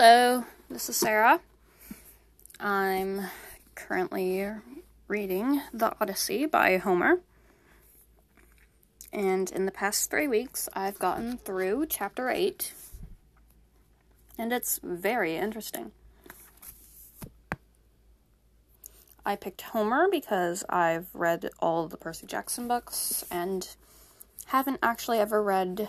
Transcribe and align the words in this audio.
Hello, 0.00 0.44
this 0.70 0.88
is 0.88 0.94
Sarah. 0.94 1.40
I'm 2.60 3.22
currently 3.74 4.48
reading 5.08 5.60
The 5.74 5.92
Odyssey 6.00 6.46
by 6.46 6.76
Homer. 6.76 7.18
And 9.12 9.50
in 9.50 9.66
the 9.66 9.72
past 9.72 10.08
three 10.08 10.28
weeks, 10.28 10.68
I've 10.72 11.00
gotten 11.00 11.36
through 11.38 11.86
chapter 11.86 12.30
8. 12.30 12.72
And 14.38 14.52
it's 14.52 14.78
very 14.84 15.34
interesting. 15.34 15.90
I 19.26 19.34
picked 19.34 19.62
Homer 19.62 20.06
because 20.08 20.62
I've 20.68 21.08
read 21.12 21.50
all 21.58 21.88
the 21.88 21.96
Percy 21.96 22.28
Jackson 22.28 22.68
books 22.68 23.24
and 23.32 23.68
haven't 24.46 24.78
actually 24.80 25.18
ever 25.18 25.42
read 25.42 25.88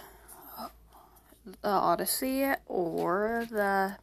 the 1.62 1.70
Odyssey 1.70 2.46
or 2.66 3.46
the 3.50 3.98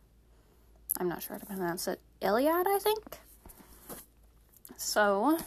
I'm 0.98 1.08
not 1.08 1.22
sure 1.22 1.36
how 1.36 1.40
to 1.40 1.46
pronounce 1.46 1.88
it. 1.88 2.00
Iliad, 2.20 2.66
I 2.66 2.78
think. 2.78 3.18
So, 4.76 5.38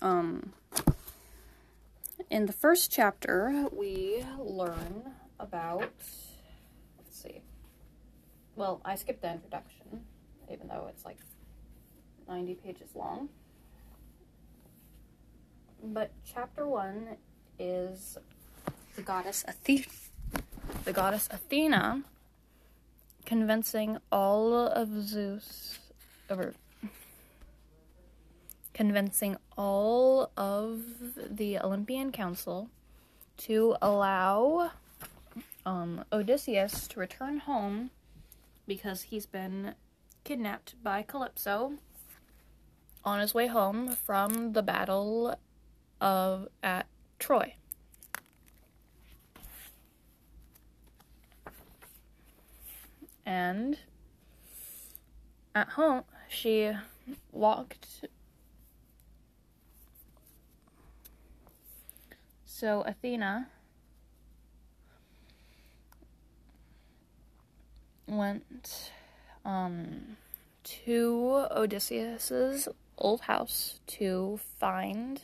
um, 0.00 0.52
in 2.30 2.46
the 2.46 2.52
first 2.52 2.92
chapter, 2.92 3.66
we 3.72 4.24
learn 4.38 5.14
about. 5.40 5.80
Let's 5.80 7.22
see. 7.22 7.42
Well, 8.54 8.80
I 8.84 8.94
skipped 8.94 9.22
the 9.22 9.32
introduction, 9.32 10.04
even 10.50 10.68
though 10.68 10.86
it's 10.88 11.04
like 11.04 11.18
90 12.28 12.54
pages 12.54 12.88
long. 12.94 13.28
But 15.82 16.12
chapter 16.24 16.68
one 16.68 17.16
is 17.58 18.16
the 18.94 19.02
goddess 19.02 19.44
Athena. 19.48 19.86
The 20.84 20.92
goddess 20.92 21.28
Athena 21.30 22.02
convincing 23.24 23.98
all 24.10 24.52
of 24.52 24.88
Zeus, 25.02 25.78
or 26.28 26.54
convincing 28.74 29.36
all 29.56 30.32
of 30.36 30.82
the 31.30 31.58
Olympian 31.60 32.10
Council 32.10 32.68
to 33.36 33.76
allow 33.80 34.72
um, 35.64 36.04
Odysseus 36.12 36.88
to 36.88 36.98
return 36.98 37.38
home 37.38 37.90
because 38.66 39.02
he's 39.02 39.26
been 39.26 39.76
kidnapped 40.24 40.74
by 40.82 41.02
Calypso 41.02 41.74
on 43.04 43.20
his 43.20 43.34
way 43.34 43.46
home 43.46 43.94
from 43.94 44.52
the 44.52 44.62
battle 44.62 45.36
of 46.00 46.48
at 46.60 46.86
Troy. 47.20 47.54
And 53.24 53.78
at 55.54 55.70
home, 55.70 56.04
she 56.28 56.72
walked. 57.30 58.06
So 62.44 62.82
Athena 62.82 63.48
went 68.06 68.92
um, 69.44 70.16
to 70.64 71.46
Odysseus's 71.50 72.68
old 72.98 73.22
house 73.22 73.80
to 73.86 74.38
find 74.58 75.20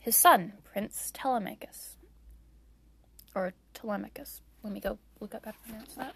his 0.00 0.16
son, 0.16 0.54
Prince 0.64 1.10
Telemachus. 1.14 1.96
Or 3.34 3.54
Telemachus. 3.72 4.42
Let 4.62 4.72
me 4.72 4.80
go 4.80 4.98
look 5.20 5.34
up 5.34 5.44
how 5.44 5.52
to 5.52 5.58
pronounce 5.58 5.94
that. 5.94 6.14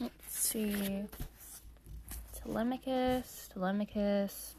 Let's 0.00 0.12
see. 0.28 1.04
Telemachus, 2.34 3.48
Telemachus, 3.54 4.54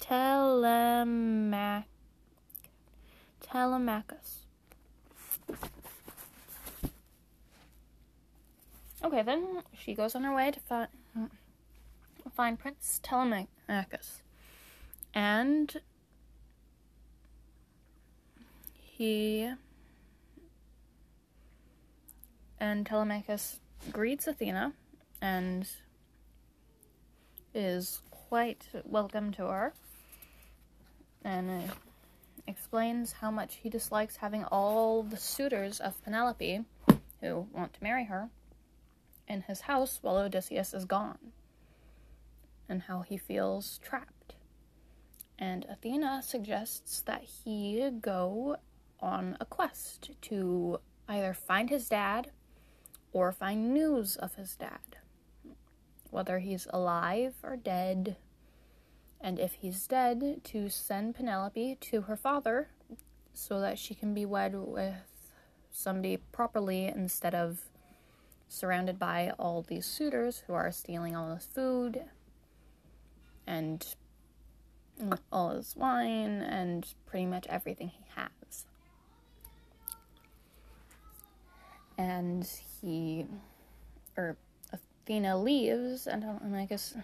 Telemac, 0.00 1.84
Telemachus. 3.40 4.45
Okay, 9.06 9.22
then 9.22 9.62
she 9.72 9.94
goes 9.94 10.16
on 10.16 10.24
her 10.24 10.34
way 10.34 10.50
to 10.50 10.58
find 10.58 10.88
find 12.34 12.58
Prince 12.58 12.98
Telemachus, 13.04 14.20
and 15.14 15.80
he 18.74 19.52
and 22.58 22.84
Telemachus 22.84 23.60
greets 23.92 24.26
Athena 24.26 24.72
and 25.22 25.68
is 27.54 28.02
quite 28.10 28.66
welcome 28.84 29.30
to 29.34 29.46
her 29.46 29.72
and 31.22 31.48
uh, 31.48 31.74
explains 32.48 33.12
how 33.12 33.30
much 33.30 33.60
he 33.62 33.70
dislikes 33.70 34.16
having 34.16 34.42
all 34.46 35.04
the 35.04 35.16
suitors 35.16 35.78
of 35.78 36.02
Penelope 36.02 36.64
who 37.20 37.46
want 37.52 37.72
to 37.72 37.82
marry 37.84 38.06
her 38.06 38.30
in 39.28 39.42
his 39.42 39.62
house 39.62 39.98
while 40.02 40.16
Odysseus 40.16 40.72
is 40.72 40.84
gone 40.84 41.32
and 42.68 42.82
how 42.82 43.00
he 43.00 43.16
feels 43.16 43.78
trapped. 43.78 44.34
And 45.38 45.66
Athena 45.68 46.22
suggests 46.22 47.02
that 47.02 47.22
he 47.22 47.90
go 48.00 48.56
on 49.00 49.36
a 49.40 49.44
quest 49.44 50.10
to 50.22 50.80
either 51.08 51.34
find 51.34 51.70
his 51.70 51.88
dad 51.88 52.30
or 53.12 53.32
find 53.32 53.72
news 53.72 54.16
of 54.16 54.34
his 54.34 54.56
dad, 54.56 54.96
whether 56.10 56.38
he's 56.38 56.66
alive 56.70 57.34
or 57.42 57.56
dead. 57.56 58.16
And 59.20 59.38
if 59.38 59.54
he's 59.54 59.86
dead, 59.86 60.40
to 60.44 60.68
send 60.68 61.14
Penelope 61.14 61.78
to 61.80 62.02
her 62.02 62.16
father 62.16 62.68
so 63.32 63.60
that 63.60 63.78
she 63.78 63.94
can 63.94 64.14
be 64.14 64.24
wed 64.24 64.54
with 64.54 64.94
somebody 65.70 66.16
properly 66.16 66.86
instead 66.86 67.34
of 67.34 67.60
surrounded 68.48 68.98
by 68.98 69.32
all 69.38 69.62
these 69.62 69.86
suitors 69.86 70.44
who 70.46 70.52
are 70.54 70.70
stealing 70.70 71.16
all 71.16 71.34
his 71.34 71.46
food 71.46 72.04
and 73.46 73.94
all 75.32 75.50
his 75.50 75.76
wine 75.76 76.42
and 76.42 76.94
pretty 77.06 77.26
much 77.26 77.46
everything 77.48 77.88
he 77.88 78.04
has. 78.14 78.66
And 81.98 82.46
he, 82.80 83.26
or 84.16 84.36
Athena 84.72 85.38
leaves, 85.38 86.06
and 86.06 86.24
um, 86.24 86.40
i 86.42 86.66
Telemachus 86.66 86.96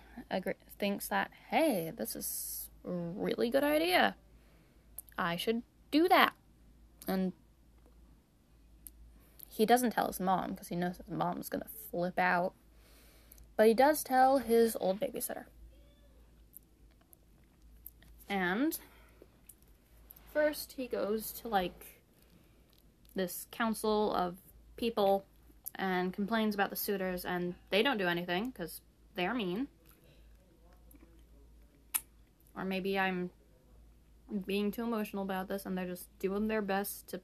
thinks 0.78 1.08
that, 1.08 1.30
hey, 1.50 1.92
this 1.96 2.14
is 2.14 2.70
a 2.84 2.90
really 2.90 3.48
good 3.48 3.64
idea. 3.64 4.16
I 5.16 5.36
should 5.36 5.62
do 5.90 6.08
that. 6.08 6.32
And 7.08 7.32
he 9.52 9.66
doesn't 9.66 9.90
tell 9.90 10.06
his 10.06 10.18
mom 10.18 10.52
because 10.52 10.68
he 10.68 10.76
knows 10.76 10.96
his 10.96 11.08
mom's 11.08 11.50
gonna 11.50 11.68
flip 11.90 12.18
out. 12.18 12.54
But 13.54 13.66
he 13.66 13.74
does 13.74 14.02
tell 14.02 14.38
his 14.38 14.76
old 14.80 14.98
babysitter. 14.98 15.44
And 18.30 18.78
first 20.32 20.72
he 20.78 20.86
goes 20.86 21.32
to 21.32 21.48
like 21.48 22.00
this 23.14 23.46
council 23.50 24.14
of 24.14 24.38
people 24.78 25.26
and 25.74 26.14
complains 26.14 26.54
about 26.54 26.70
the 26.70 26.76
suitors 26.76 27.26
and 27.26 27.54
they 27.68 27.82
don't 27.82 27.98
do 27.98 28.08
anything 28.08 28.48
because 28.50 28.80
they're 29.16 29.34
mean. 29.34 29.68
Or 32.56 32.64
maybe 32.64 32.98
I'm 32.98 33.28
being 34.46 34.70
too 34.70 34.84
emotional 34.84 35.24
about 35.24 35.48
this 35.48 35.66
and 35.66 35.76
they're 35.76 35.86
just 35.86 36.08
doing 36.18 36.48
their 36.48 36.62
best 36.62 37.08
to 37.08 37.20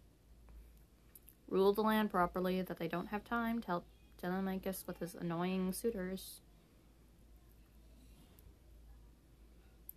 rule 1.48 1.72
the 1.72 1.82
land 1.82 2.10
properly, 2.10 2.62
that 2.62 2.78
they 2.78 2.88
don't 2.88 3.08
have 3.08 3.24
time 3.24 3.60
to 3.60 3.66
help 3.66 3.84
Telemachus 4.20 4.84
with 4.86 4.98
his 4.98 5.14
annoying 5.14 5.72
suitors. 5.72 6.40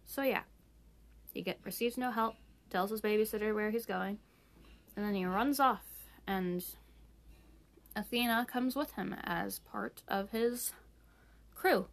So 0.06 0.24
yeah, 0.24 0.42
he 1.33 1.42
get 1.42 1.59
receives 1.63 1.98
no 1.98 2.12
help, 2.12 2.36
tells 2.69 2.92
his 2.92 3.01
babysitter 3.01 3.53
where 3.53 3.71
he's 3.71 3.86
going, 3.86 4.19
and 4.95 5.06
then 5.06 5.13
he 5.13 5.25
runs 5.25 5.59
off, 5.59 5.86
and 6.27 6.63
Athena 7.95 8.45
comes 8.50 8.75
with 8.75 8.92
him 8.94 9.15
as 9.24 9.59
part 9.59 10.03
of 10.07 10.31
his 10.31 10.74
crew. 11.56 11.88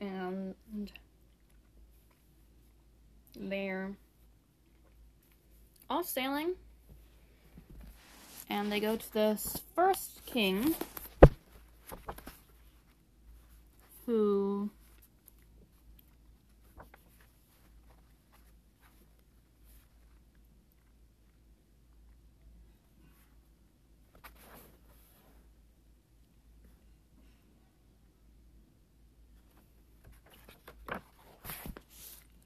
and 0.00 0.54
they're 3.38 3.92
all 5.88 6.02
sailing 6.02 6.54
and 8.50 8.70
they 8.70 8.80
go 8.80 8.96
to 8.96 9.12
this 9.12 9.60
first 9.74 10.24
king 10.26 10.74
who 14.06 14.70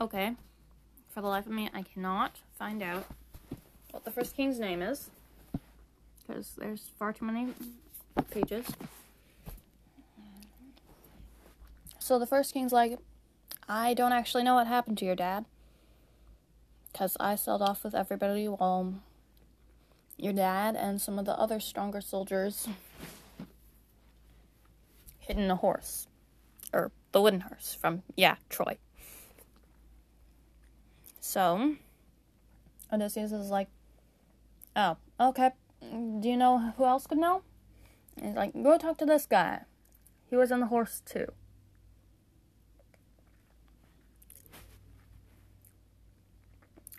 Okay. 0.03 0.35
For 1.13 1.21
the 1.21 1.29
life 1.29 1.45
of 1.45 1.53
me, 1.53 1.69
I 1.75 1.83
cannot 1.83 2.39
find 2.59 2.83
out 2.83 3.05
what 3.91 4.05
the 4.05 4.11
first 4.11 4.35
king's 4.35 4.59
name 4.59 4.81
is. 4.81 5.11
Because 6.19 6.55
there's 6.57 6.91
far 6.99 7.13
too 7.13 7.27
many 7.27 7.49
pages. 8.31 8.67
So 11.99 12.19
the 12.19 12.27
first 12.27 12.55
king's 12.55 12.73
like, 12.73 12.99
I 13.69 13.93
don't 13.93 14.13
actually 14.13 14.43
know 14.43 14.55
what 14.55 14.67
happened 14.67 14.97
to 14.99 15.05
your 15.05 15.15
dad. 15.15 15.45
Because 16.91 17.17
I 17.21 17.37
sailed 17.37 17.63
off 17.63 17.85
with 17.85 17.95
everybody 17.95 18.49
while 18.49 18.95
your 20.17 20.33
dad 20.33 20.77
and 20.77 20.99
some 20.99 21.19
of 21.19 21.27
the 21.27 21.39
other 21.39 21.61
stronger 21.61 22.01
soldiers 22.01 22.69
hidden 25.19 25.51
a 25.51 25.57
horse. 25.57 26.07
Or 26.73 26.91
the 27.13 27.21
wooden 27.21 27.41
horse 27.41 27.77
from, 27.79 28.03
yeah, 28.17 28.37
Troy. 28.49 28.79
So, 31.25 31.77
Odysseus 32.93 33.31
is 33.31 33.49
like, 33.49 33.69
oh, 34.75 34.97
okay. 35.21 35.53
Do 35.81 36.29
you 36.29 36.37
know 36.37 36.73
who 36.77 36.85
else 36.85 37.07
could 37.07 37.19
know? 37.19 37.43
And 38.17 38.27
he's 38.27 38.35
like, 38.35 38.53
go 38.61 38.77
talk 38.77 38.99
to 38.99 39.07
this 39.07 39.25
guy. 39.25 39.61
He 40.29 40.35
was 40.35 40.51
on 40.51 40.59
the 40.59 40.67
horse 40.67 41.01
too. 41.07 41.27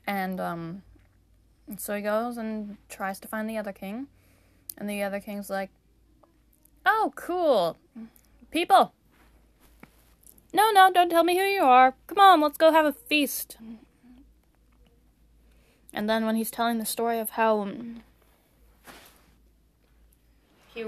And 0.08 0.40
um, 0.40 0.84
so 1.78 1.94
he 1.94 2.02
goes 2.02 2.38
and 2.38 2.78
tries 2.88 3.20
to 3.20 3.28
find 3.28 3.50
the 3.50 3.58
other 3.58 3.74
king. 3.74 4.08
And 4.78 4.90
the 4.90 5.04
other 5.04 5.20
king's 5.20 5.50
like, 5.50 5.70
oh, 6.86 7.12
cool. 7.18 7.76
People. 8.52 8.94
No, 10.54 10.72
no, 10.72 10.90
don't 10.94 11.10
tell 11.10 11.26
me 11.26 11.38
who 11.38 11.44
you 11.44 11.64
are. 11.64 11.94
Come 12.08 12.20
on, 12.20 12.40
let's 12.40 12.58
go 12.58 12.72
have 12.72 12.86
a 12.86 12.94
feast. 12.94 13.58
And 15.94 16.10
then 16.10 16.26
when 16.26 16.36
he's 16.36 16.50
telling 16.50 16.80
the 16.80 16.86
story 16.86 17.20
of 17.20 17.32
how 17.32 17.62
um, 17.62 18.02
he 20.74 20.86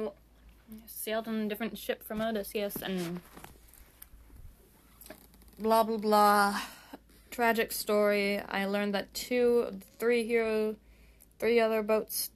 sailed 0.87 1.27
on 1.27 1.35
a 1.35 1.47
different 1.47 1.77
ship 1.77 2.03
from 2.03 2.21
Odysseus 2.21 2.77
and 2.77 3.21
blah 5.59 5.83
blah 5.83 5.97
blah 5.97 6.59
tragic 7.29 7.71
story. 7.71 8.39
I 8.39 8.65
learned 8.65 8.95
that 8.95 9.13
two, 9.13 9.79
three 9.99 10.25
hero, 10.25 10.75
three 11.37 11.59
other 11.59 11.83
boats. 11.83 12.31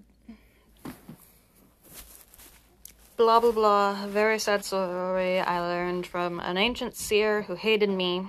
Blah 3.17 3.39
blah 3.39 3.51
blah. 3.51 4.07
Very 4.07 4.39
sad 4.39 4.63
story 4.63 5.39
I 5.39 5.59
learned 5.59 6.05
from 6.05 6.39
an 6.41 6.57
ancient 6.57 6.95
seer 6.95 7.43
who 7.43 7.55
hated 7.55 7.89
me. 7.89 8.27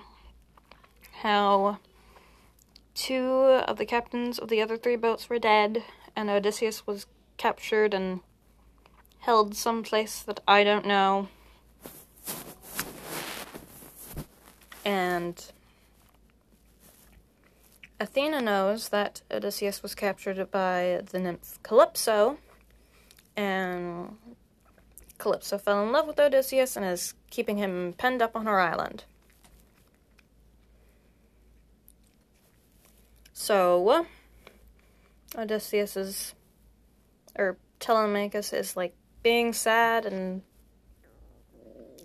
How 1.22 1.78
two 2.94 3.24
of 3.66 3.76
the 3.76 3.86
captains 3.86 4.38
of 4.38 4.48
the 4.48 4.60
other 4.60 4.76
three 4.76 4.96
boats 4.96 5.28
were 5.28 5.38
dead, 5.38 5.82
and 6.16 6.28
Odysseus 6.28 6.86
was 6.86 7.06
captured 7.36 7.94
and 7.94 8.20
held 9.20 9.54
someplace 9.54 10.22
that 10.22 10.40
I 10.46 10.64
don't 10.64 10.86
know. 10.86 11.28
And 14.84 15.52
Athena 18.00 18.40
knows 18.40 18.88
that 18.88 19.22
Odysseus 19.30 19.82
was 19.82 19.94
captured 19.94 20.50
by 20.50 21.02
the 21.10 21.18
nymph 21.18 21.62
Calypso, 21.62 22.38
and 23.36 24.16
Calypso 25.18 25.58
fell 25.58 25.82
in 25.82 25.92
love 25.92 26.06
with 26.06 26.18
Odysseus 26.18 26.76
and 26.76 26.84
is 26.84 27.14
keeping 27.30 27.58
him 27.58 27.94
penned 27.98 28.22
up 28.22 28.34
on 28.34 28.46
her 28.46 28.58
island. 28.58 29.04
So, 33.42 34.04
Odysseus 35.34 35.96
is, 35.96 36.34
or 37.38 37.56
Telemachus 37.78 38.52
is 38.52 38.76
like 38.76 38.94
being 39.22 39.54
sad 39.54 40.04
and 40.04 40.42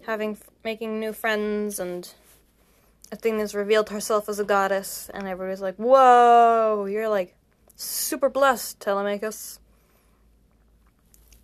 having, 0.06 0.38
making 0.64 0.98
new 0.98 1.12
friends, 1.12 1.78
and 1.78 2.10
Athena's 3.12 3.54
revealed 3.54 3.90
herself 3.90 4.30
as 4.30 4.40
a 4.40 4.46
goddess, 4.46 5.12
and 5.14 5.28
everybody's 5.28 5.62
like, 5.62 5.76
whoa, 5.76 6.88
you're 6.90 7.10
like 7.10 7.36
super 7.76 8.30
blessed, 8.30 8.80
Telemachus. 8.80 9.60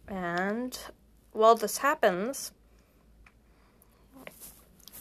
And 0.08 0.80
while 1.34 1.56
this 1.56 1.80
happens, 1.80 2.54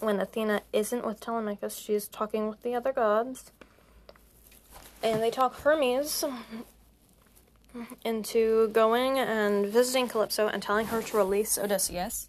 when 0.00 0.18
Athena 0.18 0.62
isn't 0.72 1.06
with 1.06 1.20
Telemachus, 1.20 1.76
she's 1.76 2.08
talking 2.08 2.48
with 2.48 2.62
the 2.64 2.74
other 2.74 2.92
gods 2.92 3.52
and 5.02 5.22
they 5.22 5.30
talk 5.30 5.60
Hermes 5.60 6.24
into 8.04 8.68
going 8.68 9.18
and 9.18 9.66
visiting 9.66 10.08
Calypso 10.08 10.48
and 10.48 10.62
telling 10.62 10.86
her 10.86 11.02
to 11.02 11.16
release 11.16 11.58
Odysseus. 11.58 12.28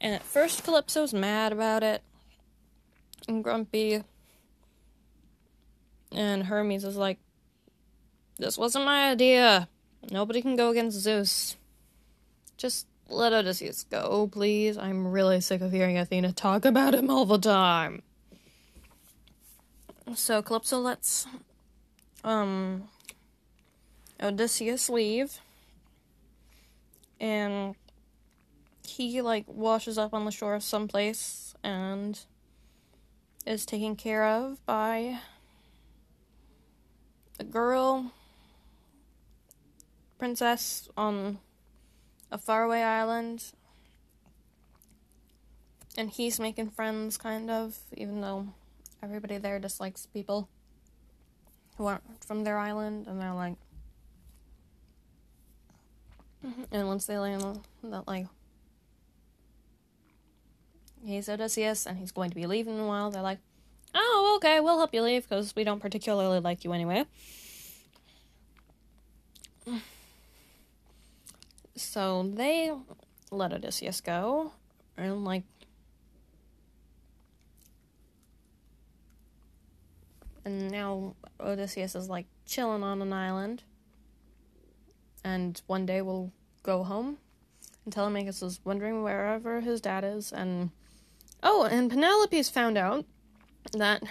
And 0.00 0.14
at 0.14 0.22
first, 0.22 0.64
Calypso's 0.64 1.12
mad 1.12 1.52
about 1.52 1.82
it 1.82 2.02
and 3.26 3.44
grumpy. 3.44 4.02
And 6.12 6.44
Hermes 6.44 6.84
is 6.84 6.96
like, 6.96 7.18
This 8.38 8.56
wasn't 8.56 8.84
my 8.84 9.10
idea. 9.10 9.68
Nobody 10.10 10.40
can 10.40 10.56
go 10.56 10.70
against 10.70 10.98
Zeus. 10.98 11.56
Just 12.56 12.86
let 13.08 13.32
Odysseus 13.32 13.84
go, 13.84 14.28
please. 14.30 14.78
I'm 14.78 15.08
really 15.08 15.40
sick 15.40 15.60
of 15.60 15.72
hearing 15.72 15.98
Athena 15.98 16.32
talk 16.32 16.64
about 16.64 16.94
him 16.94 17.10
all 17.10 17.26
the 17.26 17.38
time. 17.38 18.02
So 20.14 20.40
Calypso 20.42 20.78
lets 20.78 21.26
um 22.24 22.88
Odysseus 24.20 24.88
leave. 24.88 25.40
And 27.20 27.74
he 28.86 29.20
like 29.20 29.44
washes 29.46 29.98
up 29.98 30.14
on 30.14 30.24
the 30.24 30.30
shore 30.30 30.54
of 30.54 30.62
some 30.62 30.88
place 30.88 31.54
and 31.62 32.18
is 33.44 33.66
taken 33.66 33.96
care 33.96 34.24
of 34.24 34.64
by 34.66 35.18
a 37.38 37.44
girl 37.44 38.12
princess 40.18 40.88
on 40.96 41.38
a 42.30 42.38
faraway 42.38 42.82
island. 42.82 43.52
And 45.96 46.10
he's 46.10 46.38
making 46.40 46.70
friends 46.70 47.16
kind 47.16 47.50
of 47.50 47.78
even 47.96 48.20
though 48.20 48.48
everybody 49.02 49.38
there 49.38 49.58
dislikes 49.58 50.06
people 50.06 50.48
who 51.76 51.86
aren't 51.86 52.24
from 52.24 52.44
their 52.44 52.58
island, 52.58 53.06
and 53.06 53.20
they're 53.20 53.34
like, 53.34 53.54
mm-hmm. 56.44 56.62
and 56.72 56.88
once 56.88 57.06
they 57.06 57.18
learn 57.18 57.62
that 57.84 58.08
like 58.08 58.26
he's 61.04 61.28
Odysseus 61.28 61.86
and 61.86 61.98
he's 61.98 62.10
going 62.10 62.30
to 62.30 62.36
be 62.36 62.46
leaving 62.46 62.74
in 62.74 62.80
a 62.80 62.86
while, 62.86 63.10
they're 63.10 63.22
like, 63.22 63.38
oh, 63.94 64.34
okay, 64.36 64.60
we'll 64.60 64.78
help 64.78 64.92
you 64.92 65.02
leave 65.02 65.28
because 65.28 65.54
we 65.54 65.64
don't 65.64 65.80
particularly 65.80 66.40
like 66.40 66.64
you 66.64 66.72
anyway. 66.72 67.04
So 71.76 72.28
they 72.34 72.72
let 73.30 73.52
Odysseus 73.52 74.00
go, 74.00 74.52
and 74.96 75.24
like 75.24 75.44
and 80.48 80.70
now 80.70 81.14
Odysseus 81.38 81.94
is 81.94 82.08
like 82.08 82.26
chilling 82.46 82.82
on 82.82 83.02
an 83.02 83.12
island. 83.12 83.62
And 85.22 85.60
one 85.66 85.84
day 85.84 86.00
we'll 86.00 86.32
go 86.62 86.82
home. 86.82 87.18
And 87.84 87.92
Telemachus 87.92 88.42
is 88.42 88.60
wondering 88.64 89.02
wherever 89.02 89.60
his 89.60 89.82
dad 89.82 90.04
is. 90.04 90.32
And 90.32 90.70
oh, 91.42 91.64
and 91.64 91.90
Penelope's 91.90 92.48
found 92.48 92.78
out 92.78 93.04
that 93.72 94.02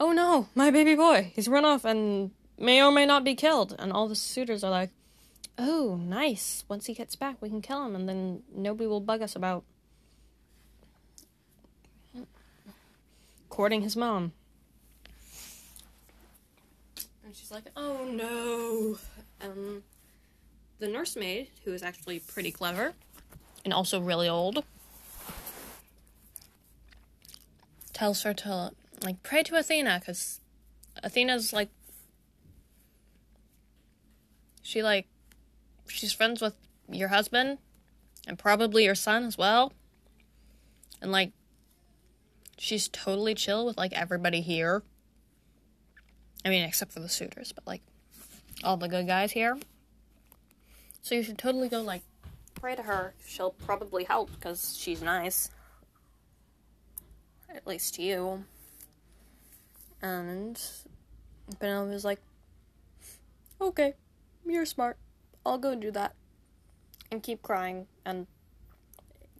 oh 0.00 0.10
no, 0.10 0.48
my 0.56 0.72
baby 0.72 0.96
boy, 0.96 1.30
he's 1.34 1.46
run 1.46 1.64
off 1.64 1.84
and 1.84 2.32
may 2.58 2.82
or 2.82 2.90
may 2.90 3.06
not 3.06 3.22
be 3.22 3.36
killed. 3.36 3.76
And 3.78 3.92
all 3.92 4.08
the 4.08 4.16
suitors 4.16 4.64
are 4.64 4.72
like, 4.72 4.90
oh, 5.56 6.00
nice. 6.02 6.64
Once 6.68 6.86
he 6.86 6.94
gets 6.94 7.14
back, 7.14 7.36
we 7.40 7.48
can 7.48 7.62
kill 7.62 7.84
him, 7.86 7.94
and 7.94 8.08
then 8.08 8.42
nobody 8.52 8.88
will 8.88 9.00
bug 9.00 9.22
us 9.22 9.36
about 9.36 9.62
courting 13.50 13.82
his 13.82 13.96
mom. 13.96 14.32
And 17.30 17.36
she's 17.36 17.52
like, 17.52 17.66
oh 17.76 18.04
no. 18.10 18.98
Um, 19.40 19.84
the 20.80 20.88
nursemaid, 20.88 21.46
who 21.64 21.72
is 21.72 21.80
actually 21.80 22.18
pretty 22.18 22.50
clever 22.50 22.94
and 23.64 23.72
also 23.72 24.00
really 24.00 24.28
old, 24.28 24.64
tells 27.92 28.24
her 28.24 28.34
to, 28.34 28.72
like, 29.04 29.22
pray 29.22 29.44
to 29.44 29.54
Athena, 29.54 30.00
because 30.00 30.40
Athena's, 31.04 31.52
like, 31.52 31.68
she, 34.60 34.82
like, 34.82 35.06
she's 35.86 36.12
friends 36.12 36.40
with 36.40 36.56
your 36.90 37.10
husband 37.10 37.58
and 38.26 38.40
probably 38.40 38.86
your 38.86 38.96
son 38.96 39.22
as 39.22 39.38
well. 39.38 39.72
And, 41.00 41.12
like, 41.12 41.30
she's 42.58 42.88
totally 42.88 43.36
chill 43.36 43.64
with, 43.66 43.78
like, 43.78 43.92
everybody 43.92 44.40
here. 44.40 44.82
I 46.44 46.48
mean, 46.48 46.62
except 46.64 46.92
for 46.92 47.00
the 47.00 47.08
suitors, 47.08 47.52
but, 47.52 47.66
like, 47.66 47.82
all 48.64 48.76
the 48.76 48.88
good 48.88 49.06
guys 49.06 49.32
here. 49.32 49.58
So 51.02 51.14
you 51.14 51.22
should 51.22 51.38
totally 51.38 51.68
go, 51.68 51.82
like, 51.82 52.02
pray 52.54 52.74
to 52.76 52.82
her. 52.82 53.14
She'll 53.26 53.50
probably 53.50 54.04
help 54.04 54.30
because 54.34 54.76
she's 54.78 55.02
nice. 55.02 55.50
At 57.54 57.66
least 57.66 57.94
to 57.96 58.02
you. 58.02 58.44
And 60.02 60.60
Penelope's 61.58 62.04
like, 62.04 62.20
okay, 63.60 63.94
you're 64.46 64.66
smart. 64.66 64.96
I'll 65.44 65.58
go 65.58 65.72
and 65.72 65.80
do 65.80 65.90
that. 65.90 66.14
And 67.10 67.22
keep 67.22 67.42
crying 67.42 67.86
and 68.04 68.26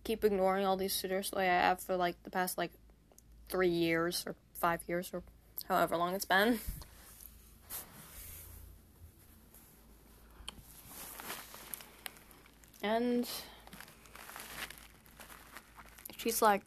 keep 0.02 0.24
ignoring 0.24 0.66
all 0.66 0.76
these 0.76 0.92
suitors 0.92 1.30
like 1.32 1.48
I 1.48 1.52
have 1.52 1.80
for 1.80 1.96
like 1.96 2.20
the 2.24 2.30
past 2.30 2.58
like 2.58 2.72
three 3.48 3.68
years 3.68 4.24
or 4.26 4.34
five 4.54 4.80
years 4.88 5.10
or 5.12 5.22
however 5.68 5.96
long 5.96 6.14
it's 6.14 6.24
been. 6.24 6.58
And 12.82 13.28
she's 16.16 16.40
like, 16.40 16.62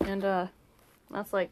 and 0.00 0.24
uh, 0.24 0.46
that's 1.10 1.32
like 1.32 1.50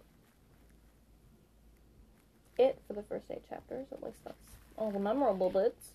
it 2.58 2.80
for 2.86 2.94
the 2.94 3.02
first 3.02 3.26
eight 3.30 3.48
chapters. 3.48 3.86
At 3.92 4.02
least 4.02 4.24
that's 4.24 4.36
all 4.76 4.90
the 4.90 4.98
memorable 4.98 5.50
bits. 5.50 5.90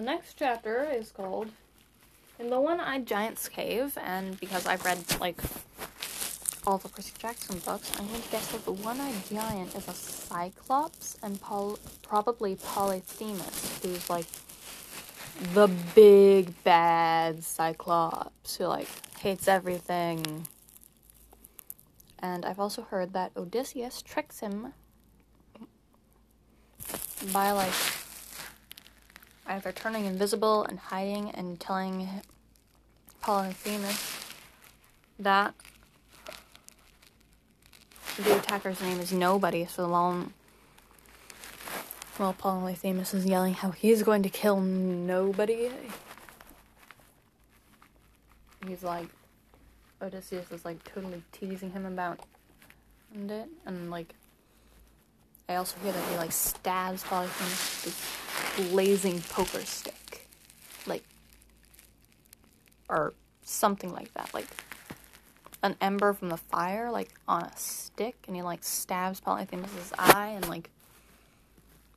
The 0.00 0.06
next 0.06 0.38
chapter 0.38 0.88
is 0.90 1.12
called 1.12 1.50
In 2.38 2.48
the 2.48 2.58
One 2.58 2.80
Eyed 2.80 3.04
Giant's 3.04 3.50
Cave, 3.50 3.98
and 4.02 4.40
because 4.40 4.66
I've 4.66 4.82
read 4.82 4.98
like 5.20 5.38
all 6.66 6.78
the 6.78 6.88
Percy 6.88 7.12
Jackson 7.18 7.58
books, 7.58 7.92
I'm 7.98 8.08
going 8.08 8.22
to 8.22 8.28
guess 8.30 8.50
that 8.52 8.64
the 8.64 8.72
One 8.72 8.98
Eyed 8.98 9.26
Giant 9.28 9.74
is 9.74 9.86
a 9.88 9.92
Cyclops 9.92 11.18
and 11.22 11.38
probably 12.02 12.56
Polyphemus, 12.56 13.82
who's 13.82 14.08
like 14.08 14.24
the 15.52 15.68
big 15.94 16.54
bad 16.64 17.44
Cyclops 17.44 18.56
who 18.56 18.64
like 18.68 18.88
hates 19.18 19.48
everything. 19.48 20.46
And 22.20 22.46
I've 22.46 22.58
also 22.58 22.80
heard 22.80 23.12
that 23.12 23.32
Odysseus 23.36 24.00
tricks 24.00 24.40
him 24.40 24.72
by 27.34 27.50
like 27.50 27.74
either 29.50 29.72
turning 29.72 30.04
invisible 30.04 30.64
and 30.64 30.78
hiding 30.78 31.30
and 31.32 31.58
telling 31.58 32.08
Polyphemus 33.20 34.24
that 35.18 35.54
the 38.16 38.38
attacker's 38.38 38.80
name 38.80 39.00
is 39.00 39.12
Nobody, 39.12 39.66
so 39.66 39.86
long 39.86 40.32
while 42.16 42.32
Polyphemus 42.32 43.12
is 43.12 43.26
yelling 43.26 43.54
how 43.54 43.72
he's 43.72 44.02
going 44.02 44.22
to 44.22 44.28
kill 44.28 44.60
nobody, 44.60 45.70
he's 48.66 48.84
like, 48.84 49.08
Odysseus 50.00 50.50
is 50.52 50.64
like 50.64 50.84
totally 50.84 51.22
teasing 51.32 51.72
him 51.72 51.86
about 51.86 52.20
it, 53.14 53.48
and 53.66 53.90
like, 53.90 54.14
I 55.48 55.56
also 55.56 55.76
hear 55.82 55.92
that 55.92 56.08
he 56.10 56.16
like 56.16 56.30
stabs 56.30 57.02
Polyphemus 57.02 58.19
blazing 58.56 59.20
poker 59.22 59.60
stick, 59.60 60.28
like, 60.86 61.04
or 62.88 63.14
something 63.42 63.92
like 63.92 64.12
that, 64.14 64.32
like 64.32 64.46
an 65.62 65.76
ember 65.80 66.12
from 66.12 66.28
the 66.28 66.36
fire, 66.36 66.90
like 66.90 67.14
on 67.28 67.42
a 67.42 67.56
stick, 67.56 68.16
and 68.26 68.36
he 68.36 68.42
like 68.42 68.64
stabs 68.64 69.20
Polyphemus's 69.20 69.92
eye, 69.98 70.32
and 70.34 70.48
like 70.48 70.70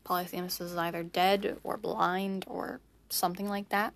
Polyphemus 0.03 0.59
is 0.59 0.75
either 0.75 1.03
dead 1.03 1.57
or 1.63 1.77
blind 1.77 2.45
or 2.47 2.79
something 3.09 3.47
like 3.47 3.69
that. 3.69 3.93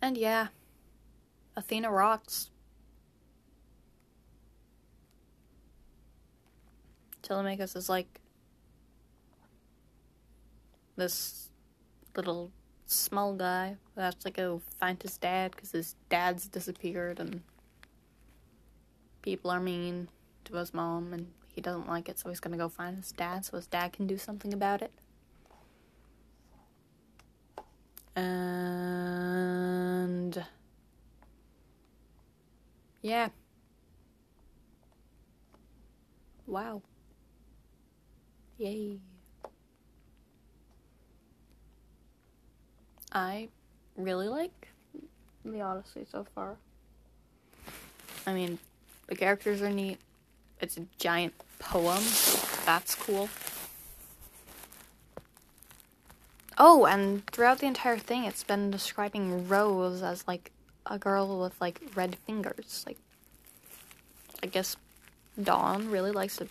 And 0.00 0.16
yeah, 0.16 0.48
Athena 1.56 1.90
rocks. 1.90 2.50
Telemachus 7.32 7.74
is 7.76 7.88
like 7.88 8.20
this 10.96 11.48
little 12.14 12.50
small 12.84 13.32
guy 13.32 13.76
who 13.94 14.02
has 14.02 14.14
to 14.16 14.30
go 14.30 14.60
find 14.78 15.02
his 15.02 15.16
dad 15.16 15.52
because 15.52 15.72
his 15.72 15.94
dad's 16.10 16.46
disappeared 16.46 17.18
and 17.18 17.40
people 19.22 19.50
are 19.50 19.60
mean 19.60 20.10
to 20.44 20.56
his 20.56 20.74
mom 20.74 21.14
and 21.14 21.28
he 21.54 21.62
doesn't 21.62 21.88
like 21.88 22.10
it, 22.10 22.18
so 22.18 22.28
he's 22.28 22.38
gonna 22.38 22.58
go 22.58 22.68
find 22.68 22.98
his 22.98 23.12
dad 23.12 23.46
so 23.46 23.56
his 23.56 23.66
dad 23.66 23.94
can 23.94 24.06
do 24.06 24.18
something 24.18 24.52
about 24.52 24.82
it. 24.82 24.92
And 28.14 30.44
yeah. 33.00 33.30
Wow. 36.46 36.82
Yay. 38.58 38.98
I 43.12 43.48
really 43.96 44.28
like 44.28 44.68
the 45.44 45.60
Odyssey 45.60 46.06
so 46.10 46.26
far. 46.34 46.56
I 48.26 48.32
mean, 48.32 48.58
the 49.08 49.16
characters 49.16 49.60
are 49.62 49.70
neat. 49.70 49.98
It's 50.60 50.76
a 50.76 50.86
giant 50.98 51.34
poem. 51.58 52.02
That's 52.64 52.94
cool. 52.94 53.28
Oh, 56.56 56.86
and 56.86 57.26
throughout 57.26 57.58
the 57.58 57.66
entire 57.66 57.98
thing, 57.98 58.24
it's 58.24 58.44
been 58.44 58.70
describing 58.70 59.48
Rose 59.48 60.02
as 60.02 60.26
like 60.28 60.52
a 60.86 60.98
girl 60.98 61.40
with 61.40 61.60
like 61.60 61.80
red 61.94 62.16
fingers. 62.16 62.84
Like, 62.86 62.98
I 64.42 64.46
guess 64.46 64.76
Dawn 65.42 65.90
really 65.90 66.12
likes 66.12 66.36
to 66.36 66.46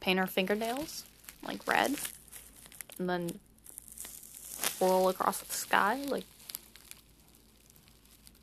paint 0.00 0.18
her 0.18 0.26
fingernails 0.26 1.04
like 1.44 1.66
red, 1.66 1.94
and 2.98 3.08
then 3.08 3.38
swirl 4.16 5.08
across 5.08 5.40
the 5.40 5.52
sky, 5.52 6.02
like 6.08 6.24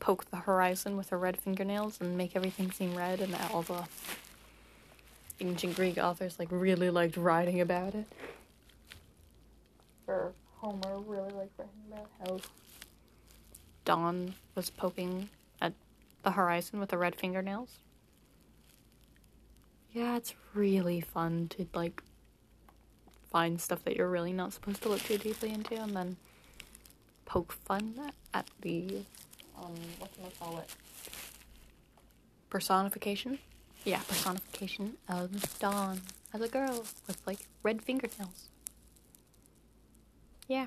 poke 0.00 0.28
the 0.30 0.36
horizon 0.36 0.96
with 0.96 1.10
her 1.10 1.18
red 1.18 1.36
fingernails 1.36 2.00
and 2.00 2.16
make 2.16 2.34
everything 2.34 2.70
seem 2.70 2.94
red, 2.96 3.20
and 3.20 3.34
all 3.52 3.62
the 3.62 3.84
ancient 5.40 5.76
Greek 5.76 5.98
authors 5.98 6.38
like 6.38 6.48
really 6.50 6.90
liked 6.90 7.16
writing 7.16 7.60
about 7.60 7.94
it. 7.94 8.06
Or 10.06 10.32
Homer 10.56 10.98
really 11.00 11.32
liked 11.32 11.58
writing 11.58 11.82
about 11.90 12.08
how 12.20 12.40
Dawn 13.84 14.34
was 14.54 14.70
poking 14.70 15.28
at 15.60 15.72
the 16.22 16.32
horizon 16.32 16.78
with 16.78 16.90
her 16.92 16.98
red 16.98 17.14
fingernails. 17.16 17.78
Yeah, 19.92 20.16
it's 20.16 20.34
really 20.54 21.00
fun 21.00 21.48
to 21.50 21.66
like 21.74 22.02
find 23.32 23.60
stuff 23.60 23.82
that 23.84 23.96
you're 23.96 24.10
really 24.10 24.32
not 24.32 24.52
supposed 24.52 24.82
to 24.82 24.88
look 24.90 25.02
too 25.02 25.18
deeply 25.18 25.50
into 25.50 25.74
and 25.74 25.96
then 25.96 26.16
poke 27.24 27.52
fun 27.52 27.94
at 28.34 28.46
the 28.60 29.02
um 29.56 29.74
what 29.98 30.14
can 30.14 30.24
I 30.26 30.44
call 30.44 30.58
it? 30.58 30.68
Personification? 32.50 33.38
Yeah, 33.84 34.00
personification 34.06 34.98
of 35.08 35.58
Dawn 35.58 36.02
as 36.34 36.40
a 36.42 36.48
girl 36.48 36.84
with 37.06 37.20
like 37.26 37.48
red 37.62 37.82
fingernails. 37.82 38.50
Yeah. 40.46 40.66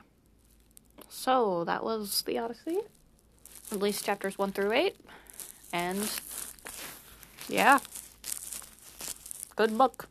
So 1.07 1.63
that 1.65 1.83
was 1.83 2.23
the 2.23 2.37
Odyssey. 2.39 2.79
at 3.71 3.79
least 3.79 4.03
chapters 4.03 4.37
1 4.37 4.51
through 4.51 4.71
8. 4.71 4.95
And 5.71 6.09
yeah. 7.47 7.79
Good 9.55 9.77
book. 9.77 10.07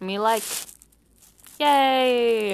Me 0.00 0.18
like. 0.18 0.42
Yay! 1.60 2.44